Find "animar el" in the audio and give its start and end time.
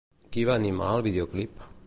0.61-1.05